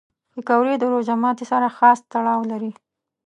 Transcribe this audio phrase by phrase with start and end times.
[0.33, 2.71] پکورې د روژه ماتي سره خاص تړاو لري